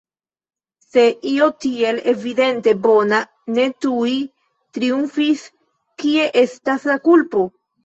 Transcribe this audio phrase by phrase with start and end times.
[0.85, 1.01] Se
[1.31, 3.21] io tiel evidente bona
[3.59, 4.17] ne tuj
[4.81, 5.47] triumfis,
[6.03, 7.49] kie estas la kulpo?